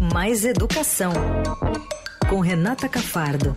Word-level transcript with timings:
Mais 0.00 0.46
Educação, 0.46 1.12
com 2.30 2.40
Renata 2.40 2.88
Cafardo. 2.88 3.52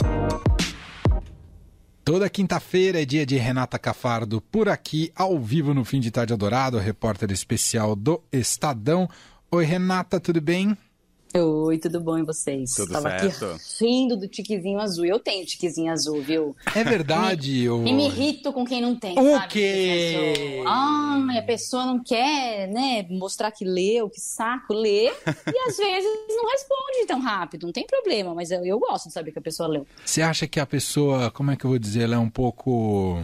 Toda 2.03 2.29
quinta-feira 2.29 3.01
é 3.01 3.05
dia 3.05 3.25
de 3.25 3.37
Renata 3.37 3.79
Cafardo 3.79 4.41
por 4.41 4.67
aqui, 4.67 5.09
ao 5.15 5.39
vivo 5.39 5.73
no 5.73 5.85
Fim 5.85 6.01
de 6.01 6.11
Tarde 6.11 6.33
Adorado, 6.33 6.77
repórter 6.77 7.31
especial 7.31 7.95
do 7.95 8.21
Estadão. 8.29 9.09
Oi, 9.49 9.63
Renata, 9.63 10.19
tudo 10.19 10.41
bem? 10.41 10.77
Oi, 11.35 11.79
tudo 11.79 11.99
bom 11.99 12.19
e 12.19 12.23
vocês? 12.23 12.75
Tudo 12.75 12.91
Tava 12.93 13.09
certo. 13.09 13.45
aqui 13.45 13.63
rindo 13.83 14.15
do 14.15 14.27
tiquezinho 14.27 14.79
azul. 14.79 15.03
Eu 15.03 15.17
tenho 15.17 15.43
tiquezinho 15.43 15.91
azul, 15.91 16.21
viu? 16.21 16.55
É 16.75 16.83
verdade. 16.83 17.67
o... 17.67 17.83
E 17.87 17.91
me 17.91 18.05
irrito 18.05 18.53
com 18.53 18.63
quem 18.63 18.79
não 18.79 18.95
tem, 18.95 19.17
O 19.17 19.31
sabe? 19.31 19.47
quê? 19.47 20.61
Ai, 20.67 21.39
a 21.39 21.41
pessoa 21.41 21.87
não 21.87 22.03
quer, 22.03 22.67
né, 22.67 23.03
mostrar 23.09 23.49
que 23.49 23.65
leu, 23.65 24.11
que 24.11 24.21
saco, 24.21 24.75
lê. 24.75 25.05
e 25.07 25.59
às 25.67 25.75
vezes 25.77 26.09
não 26.29 26.47
responde 26.51 27.07
tão 27.07 27.19
rápido. 27.19 27.65
Não 27.65 27.73
tem 27.73 27.87
problema, 27.87 28.35
mas 28.35 28.51
eu, 28.51 28.63
eu 28.63 28.77
gosto 28.77 29.07
de 29.07 29.13
saber 29.13 29.31
que 29.31 29.39
a 29.39 29.41
pessoa 29.41 29.67
leu. 29.67 29.87
Você 30.05 30.21
acha 30.21 30.45
que 30.47 30.59
a 30.59 30.67
pessoa, 30.67 31.31
como 31.31 31.49
é 31.49 31.55
que 31.55 31.65
eu 31.65 31.69
vou 31.71 31.79
dizer, 31.79 32.03
ela 32.03 32.15
é 32.15 32.19
um 32.19 32.29
pouco. 32.29 33.23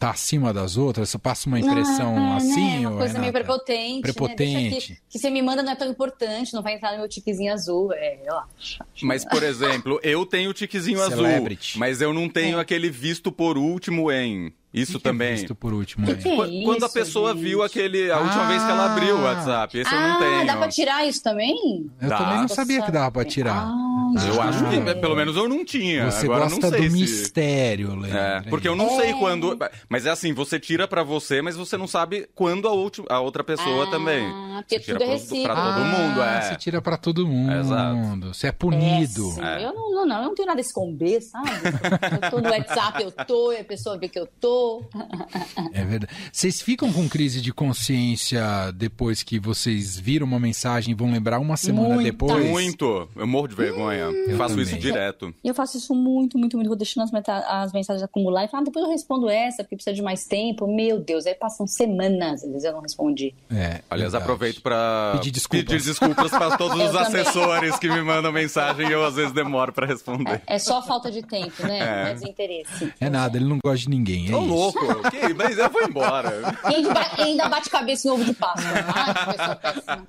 Tá 0.00 0.10
acima 0.10 0.52
das 0.52 0.76
outras? 0.78 1.10
Você 1.10 1.18
passa 1.18 1.46
uma 1.46 1.60
impressão 1.60 2.16
Ah, 2.32 2.36
assim? 2.38 2.80
né? 2.80 2.88
ô, 2.88 2.90
Uma 2.92 2.98
coisa 2.98 3.18
meio 3.18 3.32
prepotente. 3.32 3.96
Né? 3.96 4.00
Prepotente. 4.02 4.70
Deixa 4.70 4.94
que, 4.94 5.00
que 5.10 5.18
você 5.18 5.28
me 5.30 5.42
manda 5.42 5.62
não 5.62 5.70
é 5.72 5.76
tão 5.76 5.88
importante, 5.88 6.54
não 6.54 6.62
vai 6.62 6.74
entrar 6.74 6.92
no 6.92 6.98
meu 6.98 7.08
tiquezinho 7.08 7.52
azul. 7.52 7.92
É, 7.92 8.18
eu 8.26 8.34
acho. 8.38 8.82
acho 8.82 9.06
Mas, 9.06 9.24
por 9.26 9.42
exemplo, 9.42 10.00
eu 10.02 10.24
tenho 10.24 10.50
o 10.50 10.54
tiquezinho 10.54 10.98
Celebrity. 10.98 11.72
azul, 11.72 11.78
mas 11.80 12.00
eu 12.00 12.12
não 12.14 12.28
tenho 12.28 12.58
aquele 12.58 12.88
visto 12.90 13.30
por 13.30 13.58
último 13.58 14.10
em. 14.10 14.52
Isso 14.72 14.92
que 14.92 15.00
que 15.00 15.08
é 15.08 15.10
também. 15.10 15.34
visto 15.34 15.52
por 15.54 15.74
último. 15.74 16.06
Que 16.06 16.14
que 16.14 16.28
é 16.28 16.36
Qu- 16.36 16.64
Quando 16.64 16.84
a 16.84 16.86
isso, 16.86 16.94
pessoa 16.94 17.32
gente? 17.32 17.42
viu 17.42 17.60
aquele. 17.62 18.08
A 18.10 18.20
última 18.20 18.44
Ah. 18.44 18.48
vez 18.48 18.62
que 18.62 18.70
ela 18.70 18.92
abriu 18.92 19.16
o 19.16 19.22
WhatsApp. 19.24 19.76
Esse 19.78 19.92
eu 19.92 20.00
não 20.00 20.12
ah, 20.12 20.18
tenho. 20.20 20.46
dá 20.46 20.56
pra 20.56 20.68
tirar 20.68 21.04
isso 21.06 21.22
também? 21.24 21.90
Eu 22.00 22.08
Dá. 22.08 22.16
também 22.18 22.36
não 22.42 22.48
sabia 22.48 22.80
que 22.82 22.92
dava 22.92 23.10
pra 23.10 23.24
tirar. 23.24 23.66
Ah, 23.66 23.89
Eu 24.26 24.40
acho 24.42 24.64
que, 24.68 24.94
pelo 25.00 25.14
menos 25.16 25.36
eu 25.36 25.48
não 25.48 25.64
tinha. 25.64 26.10
Você 26.10 26.24
Agora 26.26 26.44
gosta 26.44 26.60
não 26.60 26.70
sei 26.70 26.88
do 26.88 26.94
se... 26.96 27.00
mistério, 27.02 27.94
Leandro. 27.94 28.18
É, 28.18 28.40
porque 28.48 28.68
eu 28.68 28.76
não 28.76 28.96
sei 28.98 29.12
quando. 29.14 29.58
Mas 29.88 30.06
é 30.06 30.10
assim, 30.10 30.32
você 30.32 30.58
tira 30.58 30.86
pra 30.88 31.02
você, 31.02 31.40
mas 31.42 31.56
você 31.56 31.76
não 31.76 31.86
sabe 31.86 32.28
quando 32.34 32.66
a, 32.68 32.72
ulti- 32.72 33.04
a 33.08 33.20
outra 33.20 33.42
pessoa 33.44 33.84
Ah, 33.86 33.90
também. 33.90 34.24
porque 34.58 34.78
Você 34.78 34.84
tira 34.84 34.98
tudo 34.98 35.02
é 35.02 35.06
pro- 35.06 35.12
recíproco. 35.14 35.54
pra 35.54 35.74
todo 35.74 35.84
mundo, 35.84 36.22
Ah, 36.22 36.34
é. 36.34 36.40
Você 36.42 36.56
tira 36.56 36.82
pra 36.82 36.96
todo 36.96 37.26
mundo. 37.26 37.52
Exato. 37.52 38.26
Você 38.34 38.46
é 38.46 38.52
punido. 38.52 39.34
É. 39.42 39.64
Eu 39.64 39.74
não, 39.74 39.90
não, 39.94 40.06
não, 40.06 40.16
eu 40.16 40.22
não 40.24 40.34
tenho 40.34 40.48
nada 40.48 40.60
a 40.60 40.62
esconder, 40.62 41.20
sabe? 41.22 41.48
Eu 42.22 42.30
tô 42.30 42.40
no 42.40 42.48
WhatsApp, 42.50 43.02
eu 43.02 43.10
tô, 43.12 43.52
e 43.52 43.58
a 43.58 43.64
pessoa 43.64 43.96
vê 43.98 44.08
que 44.08 44.18
eu 44.18 44.26
tô. 44.40 44.82
É 45.72 45.84
verdade. 45.84 46.12
Vocês 46.32 46.60
ficam 46.62 46.92
com 46.92 47.08
crise 47.08 47.40
de 47.40 47.52
consciência 47.52 48.40
depois 48.74 49.22
que 49.22 49.38
vocês 49.38 49.98
viram 49.98 50.26
uma 50.26 50.38
mensagem 50.40 50.92
e 50.92 50.94
vão 50.94 51.10
lembrar 51.12 51.38
uma 51.38 51.56
semana 51.56 51.94
Muita. 51.94 52.02
depois? 52.04 52.44
Muito. 52.46 53.08
Eu 53.16 53.26
morro 53.26 53.48
de 53.48 53.54
vergonha. 53.54 53.99
Eu 54.00 54.36
Faço 54.36 54.50
também. 54.54 54.64
isso 54.64 54.78
direto. 54.78 55.34
E 55.44 55.48
eu 55.48 55.54
faço 55.54 55.76
isso 55.76 55.94
muito, 55.94 56.38
muito, 56.38 56.56
muito. 56.56 56.68
Vou 56.68 56.76
deixando 56.76 57.04
as, 57.04 57.10
meta- 57.10 57.44
as 57.48 57.72
mensagens 57.72 58.02
acumular 58.02 58.44
e 58.44 58.48
falo, 58.48 58.62
ah, 58.62 58.64
depois 58.64 58.84
eu 58.84 58.90
respondo 58.90 59.28
essa, 59.28 59.62
porque 59.62 59.76
precisa 59.76 59.94
de 59.94 60.02
mais 60.02 60.24
tempo. 60.24 60.66
Meu 60.66 60.98
Deus, 61.00 61.26
aí 61.26 61.34
passam 61.34 61.66
semanas, 61.66 62.42
às 62.44 62.48
vezes 62.50 62.64
eu 62.64 62.72
não 62.72 62.80
respondi. 62.80 63.34
É, 63.50 63.80
Aliás, 63.90 64.12
verdade. 64.12 64.16
aproveito 64.22 64.62
pra 64.62 65.12
Pedir 65.16 65.30
desculpas. 65.30 65.64
pedir 65.66 65.84
desculpas 65.84 66.30
para 66.30 66.56
todos 66.56 66.78
Eu 66.78 66.86
os 66.90 66.92
também. 66.92 67.20
assessores 67.20 67.78
que 67.78 67.88
me 67.88 68.02
mandam 68.02 68.32
mensagem 68.32 68.88
e 68.88 68.92
eu 68.92 69.04
às 69.04 69.14
vezes 69.14 69.32
demoro 69.32 69.72
pra 69.72 69.86
responder. 69.86 70.40
É 70.46 70.58
só 70.58 70.80
falta 70.82 71.10
de 71.10 71.22
tempo, 71.22 71.62
né? 71.66 71.78
É. 71.78 71.84
Não 72.02 72.06
é 72.10 72.14
desinteresse. 72.14 72.92
É 73.00 73.10
nada, 73.10 73.36
ele 73.36 73.46
não 73.46 73.58
gosta 73.62 73.78
de 73.78 73.88
ninguém. 73.90 74.28
É 74.28 74.30
Tô 74.30 74.40
isso. 74.40 74.48
louco. 74.48 75.10
Que? 75.10 75.34
Mas 75.34 75.58
eu 75.58 75.70
vou 75.70 75.82
embora. 75.82 76.56
E 76.70 76.74
ainda 76.76 76.94
ba- 76.94 77.10
e 77.18 77.22
ainda 77.22 77.48
bate 77.48 77.70
cabeça 77.70 78.08
em 78.08 78.10
ovo 78.10 78.24
de 78.24 78.32
Páscoa. 78.34 78.70
Ai, 78.94 79.14
que 79.14 79.36
pessoa 79.36 79.56
péssima. 79.56 80.04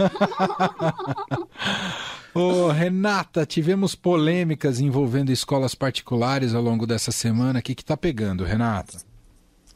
Ô, 2.34 2.70
Renata, 2.70 3.46
tivemos 3.46 3.94
polêmicas 3.94 4.80
envolvendo 4.80 5.32
escolas 5.32 5.76
particulares 5.76 6.56
ao 6.56 6.62
longo 6.62 6.88
dessa 6.88 7.12
semana. 7.12 7.60
O 7.60 7.62
que, 7.62 7.76
que 7.76 7.84
tá 7.84 7.98
pegando, 7.98 8.46
Renata? 8.46 9.00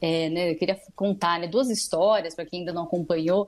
É, 0.01 0.29
né, 0.29 0.51
eu 0.51 0.55
queria 0.55 0.79
contar 0.95 1.39
né, 1.39 1.47
duas 1.47 1.69
histórias, 1.69 2.33
para 2.33 2.45
quem 2.45 2.59
ainda 2.59 2.71
não 2.71 2.83
acompanhou, 2.83 3.47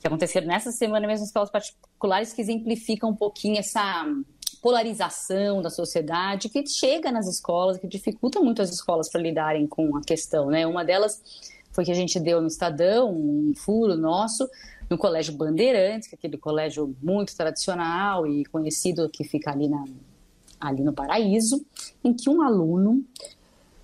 que 0.00 0.06
aconteceram 0.06 0.46
nessa 0.46 0.72
semana 0.72 1.06
mesmo 1.06 1.24
em 1.24 1.26
escolas 1.26 1.50
particulares, 1.50 2.32
que 2.32 2.40
exemplificam 2.40 3.10
um 3.10 3.14
pouquinho 3.14 3.58
essa 3.58 4.04
polarização 4.60 5.62
da 5.62 5.70
sociedade 5.70 6.48
que 6.48 6.66
chega 6.66 7.12
nas 7.12 7.26
escolas, 7.28 7.78
que 7.78 7.86
dificulta 7.86 8.40
muito 8.40 8.60
as 8.60 8.70
escolas 8.70 9.08
para 9.08 9.20
lidarem 9.20 9.66
com 9.66 9.96
a 9.96 10.02
questão. 10.02 10.46
Né? 10.46 10.66
Uma 10.66 10.84
delas 10.84 11.22
foi 11.70 11.84
que 11.84 11.92
a 11.92 11.94
gente 11.94 12.18
deu 12.18 12.40
no 12.40 12.48
Estadão, 12.48 13.12
um 13.12 13.52
furo 13.56 13.96
nosso, 13.96 14.48
no 14.90 14.98
Colégio 14.98 15.34
Bandeirantes, 15.34 16.08
que 16.08 16.16
é 16.16 16.18
aquele 16.18 16.36
colégio 16.36 16.94
muito 17.00 17.34
tradicional 17.36 18.26
e 18.26 18.44
conhecido 18.46 19.08
que 19.08 19.22
fica 19.22 19.52
ali, 19.52 19.68
na, 19.68 19.84
ali 20.60 20.82
no 20.82 20.92
Paraíso, 20.92 21.64
em 22.02 22.12
que 22.12 22.28
um 22.28 22.42
aluno 22.42 23.04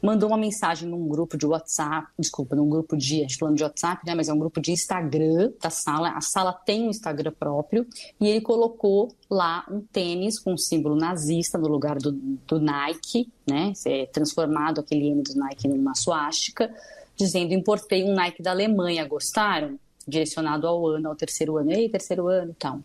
mandou 0.03 0.28
uma 0.28 0.37
mensagem 0.37 0.89
num 0.89 1.09
grupo 1.09 1.37
de 1.37 1.47
WhatsApp, 1.47 2.09
desculpa, 2.19 2.55
num 2.55 2.69
grupo 2.69 2.97
de, 2.97 3.19
a 3.19 3.22
gente 3.22 3.39
falando 3.39 3.56
de 3.56 3.62
WhatsApp, 3.62 4.05
né, 4.06 4.15
mas 4.15 4.28
é 4.28 4.33
um 4.33 4.39
grupo 4.39 4.61
de 4.61 4.72
Instagram 4.72 5.53
da 5.61 5.71
sala, 5.71 6.11
a 6.11 6.21
sala 6.21 6.53
tem 6.53 6.87
um 6.87 6.91
Instagram 6.91 7.33
próprio, 7.33 7.87
e 8.21 8.28
ele 8.28 8.41
colocou 8.41 9.15
lá 9.31 9.65
um 9.71 9.81
tênis 9.81 10.38
com 10.38 10.53
um 10.53 10.59
símbolo 10.59 10.97
nazista 10.97 11.56
no 11.56 11.67
lugar 11.67 11.97
do, 11.97 12.12
do 12.12 12.61
Nike, 12.61 13.28
né, 13.49 13.73
é 13.87 14.06
transformado 14.06 14.81
aquele 14.81 15.09
N 15.09 15.23
do 15.23 15.34
Nike 15.34 15.67
numa 15.67 15.94
suástica, 15.94 16.73
dizendo, 17.17 17.55
importei 17.55 18.05
um 18.05 18.15
Nike 18.15 18.43
da 18.43 18.50
Alemanha, 18.50 19.05
gostaram? 19.06 19.78
Direcionado 20.06 20.67
ao 20.67 20.87
ano, 20.87 21.09
ao 21.09 21.17
terceiro 21.17 21.56
ano, 21.56 21.72
ei, 21.72 21.89
terceiro 21.89 22.28
ano 22.28 22.53
e 22.53 22.55
tal. 22.55 22.81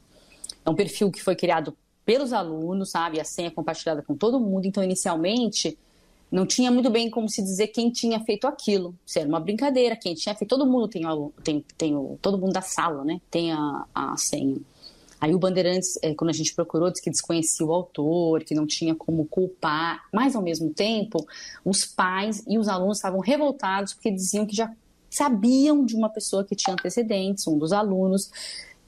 É 0.66 0.70
um 0.70 0.76
perfil 0.76 1.12
que 1.12 1.22
foi 1.22 1.36
criado 1.36 1.76
pelos 2.06 2.34
alunos, 2.34 2.92
sabe, 2.92 3.20
a 3.20 3.24
senha 3.24 3.48
é 3.48 3.52
compartilhada 3.52 4.02
com 4.02 4.16
todo 4.16 4.40
mundo, 4.40 4.66
então 4.66 4.84
inicialmente 4.84 5.78
não 6.32 6.46
tinha 6.46 6.72
muito 6.72 6.90
bem 6.90 7.10
como 7.10 7.30
se 7.30 7.42
dizer 7.42 7.68
quem 7.68 7.92
tinha 7.92 8.20
feito 8.22 8.48
aquilo. 8.48 8.96
Se 9.06 9.20
era 9.20 9.28
uma 9.28 9.40
brincadeira, 9.40 9.98
quem 9.98 10.16
tinha 10.16 10.34
feito. 10.34 10.50
Todo 10.50 10.66
mundo 10.66 10.88
tem 10.88 11.04
tem, 11.44 11.66
tem 11.78 11.96
o 11.96 12.18
todo 12.22 12.38
mundo 12.38 12.54
da 12.54 12.62
sala, 12.62 13.04
né? 13.04 13.20
Tem 13.30 13.52
a, 13.52 13.86
a 13.94 14.16
senha. 14.16 14.58
Aí 15.20 15.36
o 15.36 15.38
Bandeirantes, 15.38 16.00
é, 16.02 16.16
quando 16.16 16.32
a 16.32 16.34
gente 16.34 16.56
procurou, 16.56 16.90
disse 16.90 17.04
que 17.04 17.12
desconhecia 17.12 17.66
o 17.66 17.72
autor, 17.72 18.44
que 18.44 18.56
não 18.56 18.66
tinha 18.66 18.96
como 18.96 19.26
culpar. 19.26 20.04
Mas 20.12 20.36
ao 20.36 20.42
mesmo 20.42 20.74
tempo, 20.74 21.24
os 21.64 21.86
pais 21.86 22.44
e 22.48 22.58
os 22.58 22.68
alunos 22.68 22.98
estavam 22.98 23.20
revoltados 23.20 23.94
porque 23.94 24.10
diziam 24.10 24.46
que 24.46 24.56
já 24.56 24.74
sabiam 25.12 25.86
de 25.86 25.96
uma 25.96 26.10
pessoa 26.10 26.44
que 26.44 26.56
tinha 26.56 26.74
antecedentes, 26.74 27.46
um 27.46 27.58
dos 27.58 27.72
alunos, 27.72 28.32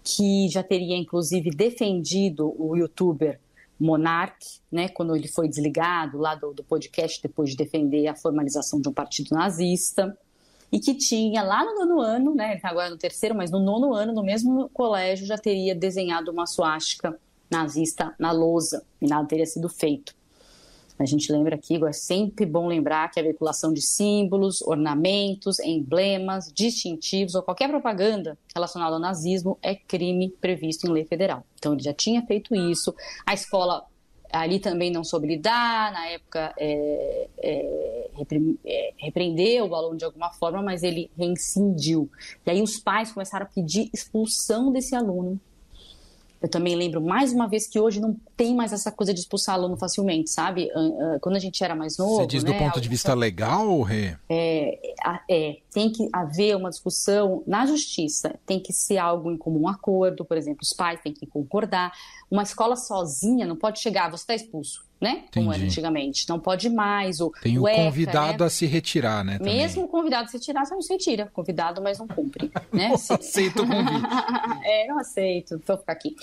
que 0.04 0.48
já 0.50 0.64
teria 0.64 0.98
inclusive 0.98 1.50
defendido 1.52 2.54
o 2.58 2.76
youtuber 2.76 3.40
Monark, 3.80 4.46
né, 4.72 4.88
quando 4.88 5.16
ele 5.16 5.28
foi 5.28 5.48
desligado 5.48 6.18
lá 6.18 6.36
do, 6.36 6.54
do 6.54 6.64
podcast 6.64 7.22
depois 7.22 7.50
de 7.50 7.58
defender 7.58 8.08
a 8.08 8.16
formalização 8.16 8.80
de 8.80 8.88
um 8.88 8.94
partido 8.94 9.36
nazista, 9.36 10.18
e 10.72 10.80
que 10.80 10.96
tinha 10.96 11.44
lá 11.44 11.64
no 11.64 11.86
nono 11.86 12.02
ano, 12.02 12.34
né, 12.34 12.48
ele 12.48 12.56
está 12.56 12.70
agora 12.70 12.90
no 12.90 12.98
terceiro, 12.98 13.36
mas 13.36 13.52
no 13.52 13.60
nono 13.60 13.94
ano, 13.94 14.14
no 14.14 14.24
mesmo 14.24 14.70
colégio, 14.70 15.26
já 15.26 15.38
teria 15.38 15.76
desenhado 15.76 16.32
uma 16.32 16.48
suástica 16.48 17.20
nazista 17.52 18.16
na 18.18 18.32
lousa, 18.32 18.84
e 19.02 19.08
nada 19.08 19.28
teria 19.28 19.46
sido 19.46 19.70
feito. 19.70 20.16
A 21.04 21.06
gente 21.06 21.32
lembra 21.32 21.56
aqui, 21.56 21.84
é 21.84 21.92
sempre 21.92 22.46
bom 22.46 22.68
lembrar 22.68 23.12
que 23.12 23.20
a 23.20 23.24
veiculação 23.24 23.74
de 23.74 23.82
símbolos, 23.82 24.62
ornamentos, 24.62 25.60
emblemas, 25.60 26.52
distintivos 26.54 27.36
ou 27.36 27.44
qualquer 27.44 27.70
propaganda 27.70 28.38
relacionada 28.56 28.96
ao 28.96 29.02
nazismo 29.02 29.58
é 29.62 29.76
crime 29.76 30.30
previsto 30.30 30.88
em 30.88 30.92
lei 30.92 31.04
federal. 31.04 31.46
Então 31.60 31.74
ele 31.74 31.84
já 31.84 31.94
tinha 31.94 32.26
feito 32.26 32.56
isso. 32.56 32.96
A 33.26 33.34
escola 33.34 33.86
ali 34.32 34.60
também 34.60 34.92
não 34.92 35.04
soube 35.04 35.28
lidar, 35.28 35.92
na 35.92 36.08
época 36.08 36.54
é, 36.58 37.28
é, 37.38 38.10
repre, 38.18 38.60
é, 38.66 38.94
repreendeu 38.98 39.68
o 39.68 39.76
aluno 39.76 39.98
de 39.98 40.06
alguma 40.06 40.32
forma, 40.32 40.62
mas 40.62 40.84
ele 40.84 41.12
reincindiu. 41.18 42.10
E 42.46 42.50
aí 42.50 42.62
os 42.62 42.80
pais 42.80 43.12
começaram 43.12 43.46
a 43.46 43.50
pedir 43.50 43.90
expulsão 43.94 44.72
desse 44.72 44.96
aluno 44.96 45.40
eu 46.44 46.50
também 46.50 46.76
lembro 46.76 47.00
mais 47.00 47.32
uma 47.32 47.48
vez 47.48 47.66
que 47.66 47.80
hoje 47.80 48.02
não 48.02 48.20
tem 48.36 48.54
mais 48.54 48.74
essa 48.74 48.92
coisa 48.92 49.14
de 49.14 49.22
expulsar 49.22 49.56
aluno 49.56 49.78
facilmente, 49.78 50.30
sabe? 50.30 50.70
Quando 51.22 51.38
a 51.38 51.40
gente 51.40 51.64
era 51.64 51.74
mais 51.74 51.98
novo. 51.98 52.18
Você 52.18 52.28
diz 52.28 52.44
do 52.44 52.52
né, 52.52 52.60
ponto 52.60 52.82
de 52.82 52.90
vista 52.90 53.14
legal, 53.14 53.82
Rê? 53.82 54.18
É, 54.30 54.78
é, 55.32 55.58
tem 55.72 55.90
que 55.90 56.10
haver 56.12 56.58
uma 56.58 56.70
discussão 56.70 57.42
na 57.48 57.66
justiça, 57.66 58.38
tem 58.46 58.60
que 58.60 58.74
ser 58.74 58.98
algo 58.98 59.32
em 59.32 59.38
comum 59.38 59.70
acordo, 59.70 60.26
por 60.26 60.36
exemplo, 60.36 60.60
os 60.64 60.74
pais 60.74 61.00
têm 61.02 61.14
que 61.14 61.26
concordar. 61.26 61.94
Uma 62.34 62.42
escola 62.42 62.76
sozinha 62.76 63.46
não 63.46 63.56
pode 63.56 63.80
chegar, 63.80 64.10
você 64.10 64.24
está 64.24 64.34
expulso, 64.34 64.84
né? 65.00 65.26
Como 65.32 65.50
Entendi. 65.50 65.56
era 65.56 65.64
antigamente. 65.66 66.28
Não 66.28 66.40
pode 66.40 66.68
mais. 66.68 67.22
O, 67.22 67.30
Tem 67.30 67.60
o, 67.60 67.68
ECA, 67.68 67.84
convidado 67.84 68.44
né? 68.44 68.48
a 68.48 68.50
se 68.50 68.66
retirar, 68.66 69.24
né? 69.24 69.38
também. 69.38 69.58
Mesmo 69.58 69.84
o 69.84 69.88
convidado 69.88 70.32
se 70.32 70.40
tirar, 70.40 70.66
você 70.66 70.74
não 70.74 70.82
se 70.82 70.92
retira. 70.92 71.30
Convidado, 71.32 71.80
mas 71.80 72.00
não 72.00 72.08
cumpre. 72.08 72.52
Né? 72.74 72.98
Se- 72.98 73.14
Aceita 73.14 73.62
o 73.62 73.68
convite. 73.68 74.08
é, 74.66 74.88
não 74.88 74.98
aceito, 74.98 75.62
vou 75.64 75.78
ficar 75.78 75.94
aqui. 75.94 76.16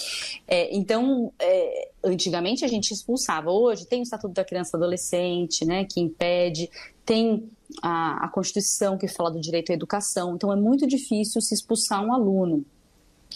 É, 0.48 0.76
então, 0.76 1.32
é, 1.38 1.90
antigamente 2.02 2.64
a 2.64 2.68
gente 2.68 2.90
expulsava. 2.92 3.52
Hoje 3.52 3.86
tem 3.86 4.00
o 4.00 4.02
Estatuto 4.02 4.34
da 4.34 4.44
Criança 4.44 4.72
e 4.74 4.78
Adolescente, 4.78 5.64
né, 5.64 5.84
que 5.84 6.00
impede, 6.00 6.68
tem 7.06 7.48
a, 7.80 8.24
a 8.24 8.28
Constituição 8.30 8.98
que 8.98 9.06
fala 9.06 9.30
do 9.30 9.40
direito 9.40 9.70
à 9.70 9.74
educação. 9.76 10.34
Então, 10.34 10.52
é 10.52 10.56
muito 10.56 10.88
difícil 10.88 11.40
se 11.40 11.54
expulsar 11.54 12.04
um 12.04 12.12
aluno. 12.12 12.64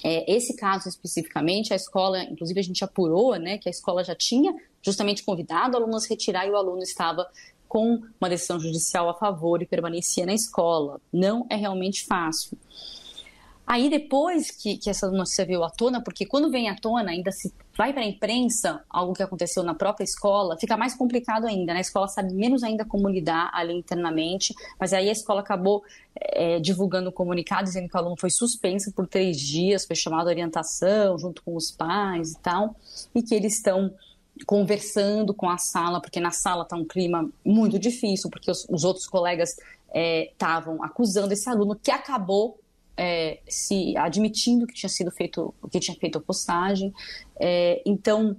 É, 0.07 0.31
esse 0.31 0.55
caso 0.55 0.87
especificamente, 0.87 1.73
a 1.73 1.77
escola, 1.77 2.23
inclusive 2.25 2.61
a 2.61 2.63
gente 2.63 2.85
apurou, 2.85 3.37
né, 3.37 3.57
que 3.57 3.71
a 3.71 3.71
escola 3.71 4.05
já 4.05 4.15
tinha 4.15 4.55
justamente 4.83 5.25
convidado 5.25 5.79
alunos 5.79 6.05
a 6.05 6.09
retirar 6.09 6.47
e 6.47 6.51
o 6.51 6.57
aluno 6.57 6.83
estava 6.83 7.27
com 7.67 8.03
uma 8.21 8.29
decisão 8.29 8.61
judicial 8.61 9.09
a 9.09 9.15
favor 9.15 9.63
e 9.63 9.67
permanecia 9.67 10.27
na 10.27 10.35
escola. 10.35 11.01
Não 11.11 11.47
é 11.49 11.57
realmente 11.57 12.05
fácil. 12.05 12.59
Aí 13.67 13.89
depois 13.89 14.51
que, 14.51 14.77
que, 14.77 14.91
essa 14.91 15.11
notícia 15.11 15.47
veio 15.47 15.65
à 15.65 15.71
tona, 15.71 16.03
porque 16.03 16.27
quando 16.27 16.51
vem 16.51 16.69
à 16.69 16.77
tona, 16.77 17.11
ainda 17.11 17.33
se 17.33 17.51
vai 17.77 17.93
para 17.93 18.03
a 18.03 18.07
imprensa 18.07 18.83
algo 18.89 19.13
que 19.13 19.23
aconteceu 19.23 19.63
na 19.63 19.75
própria 19.75 20.05
escola, 20.05 20.57
fica 20.59 20.77
mais 20.77 20.95
complicado 20.95 21.47
ainda, 21.47 21.73
né? 21.73 21.79
A 21.79 21.83
escola 21.83 22.09
sabe 22.09 22.33
menos 22.33 22.63
ainda 22.63 22.85
como 22.85 23.09
lidar 23.09 23.51
ali 23.53 23.75
internamente, 23.75 24.55
mas 24.79 24.93
aí 24.93 25.09
a 25.09 25.13
escola 25.13 25.41
acabou 25.41 25.83
é, 26.15 26.61
divulgando 26.61 27.09
um 27.09 27.13
comunicado 27.13 27.65
dizendo 27.65 27.89
que 27.89 27.97
o 27.97 27.99
aluno 27.99 28.17
foi 28.19 28.31
suspenso 28.31 28.93
por 28.93 29.07
três 29.07 29.41
dias, 29.41 29.85
foi 29.85 29.97
chamado 29.97 30.29
a 30.29 30.31
orientação 30.31 31.19
junto 31.19 31.43
com 31.43 31.57
os 31.57 31.71
pais 31.71 32.33
e 32.33 32.39
tal, 32.39 32.77
e 33.15 33.23
que 33.23 33.35
eles 33.35 33.57
estão 33.57 33.93
conversando 34.47 35.33
com 35.33 35.49
a 35.49 35.59
sala, 35.59 36.01
porque 36.01 36.21
na 36.21 36.31
sala 36.31 36.63
está 36.63 36.77
um 36.77 36.85
clima 36.85 37.29
muito 37.45 37.79
difícil, 37.79 38.31
porque 38.31 38.51
os, 38.51 38.67
os 38.69 38.85
outros 38.85 39.07
colegas 39.07 39.57
estavam 39.95 40.83
é, 40.83 40.87
acusando 40.87 41.33
esse 41.33 41.49
aluno 41.49 41.77
que 41.77 41.91
acabou 41.91 42.59
é, 42.97 43.41
se 43.49 43.97
admitindo 43.97 44.67
que 44.67 44.75
tinha 44.75 44.91
sido 44.91 45.11
feito, 45.11 45.55
que 45.71 45.81
tinha 45.81 45.97
feito 45.97 46.19
a 46.19 46.21
postagem. 46.21 46.93
É, 47.39 47.83
então 47.85 48.37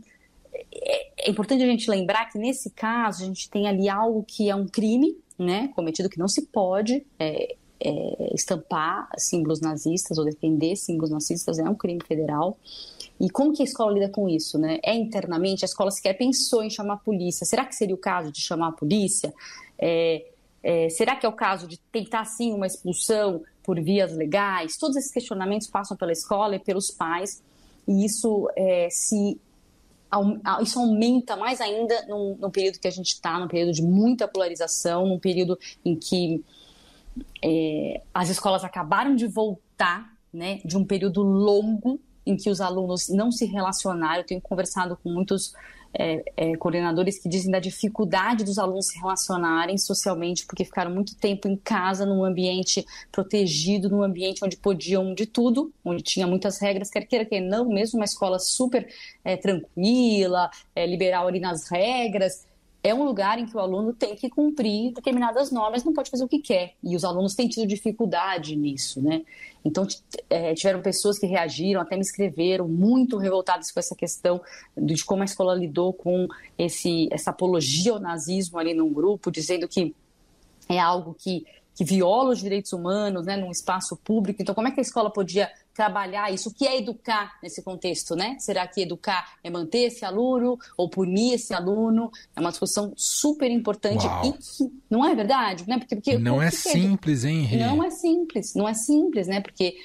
é, 0.74 1.28
é, 1.28 1.30
importante 1.30 1.64
a 1.64 1.68
gente 1.68 1.90
lembrar 1.90 2.30
que 2.30 2.38
nesse 2.38 2.70
caso 2.70 3.24
a 3.24 3.26
gente 3.26 3.50
tem 3.50 3.68
ali 3.68 3.90
algo 3.90 4.24
que 4.24 4.50
é 4.50 4.56
um 4.56 4.68
crime, 4.68 5.18
né, 5.38 5.70
cometido 5.76 6.10
que 6.10 6.18
não 6.18 6.30
se 6.30 6.44
pode 6.44 7.06
é, 7.20 7.56
é, 7.80 8.34
estampar 8.34 9.10
símbolos 9.18 9.60
nazistas 9.60 10.18
ou 10.18 10.24
defender 10.24 10.76
símbolos 10.76 11.12
nazistas 11.12 11.60
é 11.60 11.70
um 11.70 11.76
crime 11.76 12.02
federal. 12.06 12.58
E 13.20 13.30
como 13.30 13.54
que 13.54 13.62
a 13.62 13.66
escola 13.66 13.94
lida 13.94 14.10
com 14.10 14.28
isso, 14.28 14.58
né? 14.58 14.78
É 14.84 14.94
internamente, 14.94 15.64
a 15.64 15.68
escola 15.68 15.90
sequer 15.90 16.18
pensou 16.18 16.62
em 16.64 16.70
chamar 16.70 16.96
a 16.96 16.98
polícia. 16.98 17.46
Será 17.46 17.64
que 17.66 17.74
seria 17.74 17.96
o 17.96 17.98
caso 17.98 18.30
de 18.30 18.42
chamar 18.42 18.70
a 18.70 18.72
polícia? 18.74 19.34
É, 19.80 20.26
é, 20.62 20.90
será 20.90 21.16
que 21.16 21.26
é 21.26 21.30
o 21.30 21.34
caso 21.34 21.66
de 21.66 21.78
tentar, 21.92 22.26
sim, 22.26 22.52
uma 22.52 22.68
expulsão 22.68 23.42
por 23.66 23.82
vias 23.82 24.14
legais? 24.16 24.78
Todos 24.78 24.96
esses 24.96 25.12
questionamentos 25.12 25.68
passam 25.68 25.98
pela 25.98 26.12
escola 26.12 26.56
e 26.56 26.60
pelos 26.60 26.92
pais, 26.92 27.42
e 27.88 28.06
isso 28.06 28.50
é, 28.56 28.88
se 28.90 29.40
isso 30.62 30.80
aumenta 30.80 31.36
mais 31.36 31.60
ainda 31.60 32.06
no, 32.08 32.50
período 32.50 32.80
que 32.80 32.88
a 32.88 32.92
gente 32.92 33.08
está, 33.08 33.38
num 33.40 33.48
período 33.48 33.74
de 33.74 33.82
muita 33.82 34.28
polarização, 34.28 35.06
num 35.06 35.20
período 35.20 35.60
em 35.84 35.96
que 35.96 36.44
é, 37.44 38.02
as 38.14 38.30
escolas 38.30 38.64
acabaram 38.64 39.16
de 39.16 39.28
voltar 39.28 40.16
né, 40.32 40.62
de 40.64 40.78
um 40.78 40.86
período 40.86 41.22
longo 41.22 42.00
em 42.26 42.38
que 42.38 42.50
os 42.50 42.62
alunos 42.62 43.10
não 43.10 43.32
se 43.32 43.46
relacionaram. 43.46 44.22
Eu 44.22 44.26
tenho 44.26 44.42
conversado 44.42 44.98
com 45.04 45.10
muitos 45.10 45.54
é, 45.98 46.24
é, 46.36 46.58
coordenadores 46.58 47.20
que 47.20 47.30
dizem 47.30 47.52
da 47.52 47.60
dificuldade 47.60 48.44
dos 48.44 48.58
alunos 48.58 48.88
se 48.88 49.00
relacionarem 49.00 49.78
socialmente, 49.78 50.46
porque 50.46 50.66
ficaram 50.66 50.92
muito 50.92 51.16
tempo 51.16 51.48
em 51.48 51.56
casa, 51.56 52.06
num 52.06 52.24
ambiente 52.24 52.86
protegido, 53.12 53.90
num 53.90 54.04
ambiente 54.04 54.44
onde 54.44 54.58
podiam 54.58 55.14
de 55.14 55.26
tudo, 55.26 55.72
onde 55.84 56.04
tinha 56.04 56.28
muitas 56.28 56.60
regras, 56.60 56.90
quer 56.90 57.06
queira, 57.06 57.26
quer 57.26 57.42
não, 57.42 57.68
mesmo 57.70 58.00
uma 58.00 58.06
escola 58.06 58.40
super 58.40 58.88
é, 59.24 59.38
tranquila, 59.38 60.50
é, 60.76 60.86
liberal 60.86 61.28
ali 61.28 61.40
nas 61.40 61.70
regras, 61.70 62.46
é 62.86 62.94
um 62.94 63.04
lugar 63.04 63.40
em 63.40 63.48
que 63.48 63.58
o 63.58 63.60
aluno 63.60 63.94
tem 63.94 64.16
que 64.16 64.30
cumprir 64.30 64.94
determinadas 64.94 65.50
normas, 65.50 65.84
não 65.84 65.92
pode 65.92 66.12
fazer 66.12 66.24
o 66.24 66.28
que 66.28 66.38
quer. 66.38 66.76
E 66.84 66.96
os 66.96 67.04
alunos 67.04 67.34
têm 67.34 67.48
tido 67.48 67.68
dificuldade 67.68 68.56
nisso, 68.56 69.02
né? 69.02 69.24
Então, 69.66 69.88
é, 70.30 70.54
tiveram 70.54 70.84
pessoas 70.84 71.18
que 71.18 71.26
reagiram, 71.26 71.82
até 71.82 71.96
me 71.96 72.04
escreveram, 72.04 72.68
muito 72.68 73.18
revoltadas 73.18 73.72
com 73.72 73.80
essa 73.80 73.96
questão 73.96 74.40
de 74.78 75.04
como 75.04 75.24
a 75.24 75.26
escola 75.26 75.56
lidou 75.56 75.94
com 75.94 76.28
esse, 76.60 77.10
essa 77.12 77.32
apologia 77.32 77.92
ao 77.92 78.00
nazismo 78.00 78.60
ali 78.60 78.76
num 78.76 78.94
grupo, 78.94 79.32
dizendo 79.32 79.68
que 79.68 79.96
é 80.70 80.78
algo 80.78 81.16
que, 81.18 81.44
que 81.74 81.84
viola 81.84 82.34
os 82.34 82.40
direitos 82.40 82.72
humanos, 82.72 83.26
né, 83.26 83.36
num 83.36 83.50
espaço 83.50 83.98
público. 83.98 84.44
Então, 84.44 84.54
como 84.54 84.68
é 84.68 84.72
que 84.72 84.80
a 84.80 84.84
escola 84.84 85.10
podia 85.10 85.50
trabalhar 85.76 86.34
isso? 86.34 86.50
O 86.50 86.54
que 86.54 86.66
é 86.66 86.78
educar 86.78 87.38
nesse 87.44 87.62
contexto, 87.62 88.16
né? 88.16 88.38
Será 88.40 88.66
que 88.66 88.82
educar 88.82 89.34
é 89.44 89.50
manter 89.50 89.88
esse 89.88 90.06
aluno 90.06 90.58
ou 90.78 90.90
punir 90.90 91.34
esse 91.34 91.54
aluno? 91.54 92.10
É 92.34 92.40
uma 92.40 92.50
discussão 92.50 92.94
super 92.96 93.52
importante 93.52 94.06
e 94.24 94.32
que 94.32 94.74
não 94.90 95.06
é 95.06 95.14
verdade, 95.14 95.68
né? 95.68 95.78
Porque, 95.78 95.96
porque 95.96 96.18
não 96.18 96.42
é 96.42 96.50
simples, 96.50 97.26
hein, 97.26 97.42
Rê? 97.44 97.58
Não 97.58 97.84
é 97.84 97.90
simples, 97.90 98.56
não 98.56 98.68
é 98.68 98.74
simples, 98.74 99.28
né? 99.28 99.42
Porque 99.42 99.76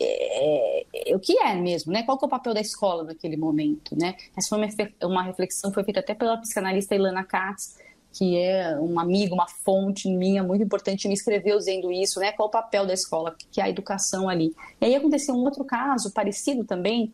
é, 0.00 0.86
é, 1.12 1.16
o 1.16 1.20
que 1.20 1.38
é 1.38 1.54
mesmo, 1.54 1.92
né? 1.92 2.02
Qual 2.02 2.18
que 2.18 2.24
é 2.24 2.26
o 2.26 2.30
papel 2.30 2.52
da 2.52 2.60
escola 2.60 3.04
naquele 3.04 3.36
momento, 3.36 3.96
né? 3.96 4.16
Essa 4.36 4.48
foi 4.48 4.58
uma, 4.58 4.68
uma 5.04 5.22
reflexão 5.22 5.72
foi 5.72 5.84
feita 5.84 6.00
até 6.00 6.12
pela 6.14 6.36
psicanalista 6.38 6.94
Ilana 6.96 7.22
Katz, 7.22 7.76
que 8.16 8.34
é 8.38 8.78
um 8.80 8.98
amigo, 8.98 9.34
uma 9.34 9.46
fonte 9.46 10.08
minha 10.08 10.42
muito 10.42 10.64
importante, 10.64 11.06
me 11.06 11.12
escreveu 11.12 11.58
dizendo 11.58 11.92
isso, 11.92 12.18
né? 12.18 12.32
Qual 12.32 12.48
o 12.48 12.50
papel 12.50 12.86
da 12.86 12.94
escola, 12.94 13.36
que 13.50 13.60
é 13.60 13.64
a 13.64 13.68
educação 13.68 14.26
ali. 14.26 14.54
E 14.80 14.86
aí 14.86 14.94
aconteceu 14.94 15.34
um 15.34 15.44
outro 15.44 15.62
caso 15.64 16.10
parecido 16.10 16.64
também, 16.64 17.12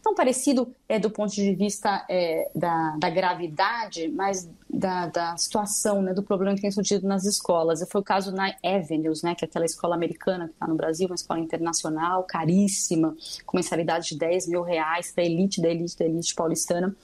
tão 0.00 0.14
parecido 0.14 0.72
é, 0.88 1.00
do 1.00 1.10
ponto 1.10 1.34
de 1.34 1.52
vista 1.56 2.06
é, 2.08 2.48
da, 2.54 2.96
da, 2.96 3.10
gravidade, 3.10 4.06
mas 4.06 4.48
da, 4.72 5.08
da, 5.08 5.36
situação, 5.36 6.00
né, 6.00 6.14
do 6.14 6.22
problema 6.22 6.54
que 6.54 6.62
tem 6.62 6.70
surgido 6.70 7.08
nas 7.08 7.24
escolas. 7.24 7.84
Foi 7.90 8.00
o 8.00 8.04
caso 8.04 8.30
na 8.30 8.54
Avenues, 8.64 9.22
né, 9.22 9.34
que 9.34 9.44
é 9.44 9.48
aquela 9.48 9.64
escola 9.64 9.96
americana 9.96 10.46
que 10.46 10.52
está 10.52 10.68
no 10.68 10.76
Brasil, 10.76 11.08
uma 11.08 11.16
escola 11.16 11.40
internacional, 11.40 12.22
caríssima, 12.22 13.16
com 13.44 13.56
mensalidade 13.56 14.10
de 14.10 14.18
10 14.18 14.46
mil 14.46 14.62
reais 14.62 15.10
para 15.10 15.24
a 15.24 15.26
elite 15.26 15.60
da 15.60 15.68
elite 15.68 15.98
da 15.98 16.04
elite 16.04 16.36
paulistana. 16.36 16.94